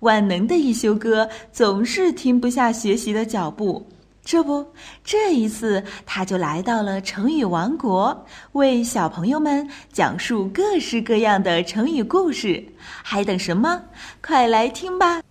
[0.00, 3.86] 万能的一休哥总是停不下学习的脚步。
[4.24, 4.66] 这不，
[5.02, 12.62] 这一次他就来到了成语王国，为小朋友们讲述各式各样的成语故事。
[13.02, 13.84] 还等什么？
[14.22, 15.22] 快来听吧！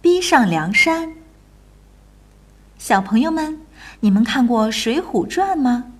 [0.00, 1.12] 逼上梁山。
[2.78, 3.60] 小朋友们，
[4.00, 5.92] 你们看过《水浒传》吗？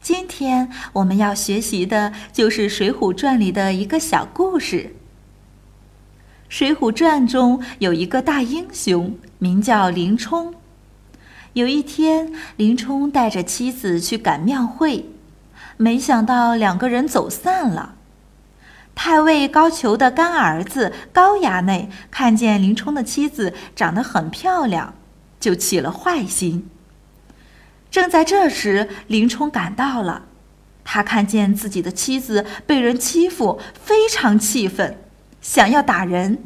[0.00, 4.76] 今天我们要学习的就是《水浒传》里的一个小故事。
[6.48, 10.54] 《水浒传》中有一个大英雄，名叫林冲。
[11.52, 15.04] 有一天，林冲带着妻子去赶庙会，
[15.76, 17.96] 没想到两个人走散了。
[18.94, 24.94] 太尉高俅的干儿子高衙内看见林冲的妻子长得很漂亮，
[25.38, 26.68] 就起了坏心。
[27.90, 30.22] 正在这时，林冲赶到了，
[30.82, 34.96] 他看见自己的妻子被人欺负，非常气愤。
[35.48, 36.44] 想要打人，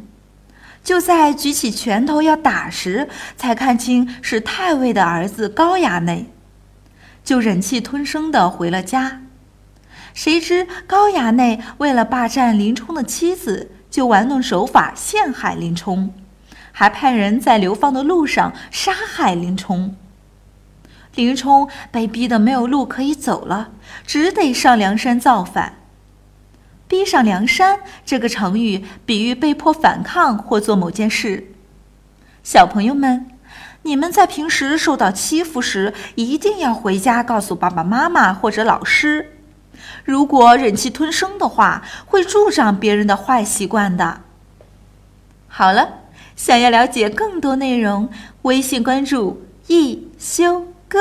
[0.84, 6.33] 就在举起拳头要打时，才看清是太尉的儿子高衙内，
[7.25, 9.22] 就忍气吞声的回了家。
[10.14, 16.14] 谁知高衙内为了霸占林冲的妻子，就玩弄手法陷害林冲，
[16.70, 19.97] 还派人在流放的路上杀害林冲。
[21.16, 23.70] 林冲被逼得没有路可以走了，
[24.06, 25.81] 只得上梁山造反。
[26.93, 31.47] 逼上梁山这个成语比喻被迫反抗或做某件事。
[32.43, 33.31] 小朋友们，
[33.84, 39.39] 你们在平时受到欺负时，一定要回家告诉爸爸妈妈或者老师。
[40.05, 44.21] 如果忍气吞声的话，会助长别人的坏习惯的。
[45.49, 46.00] 好了，
[46.37, 48.11] 想要了解更多内容，
[48.43, 50.99] 微信关注“易修哥”，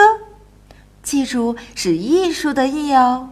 [1.04, 3.32] 记住是艺术的“艺”哦。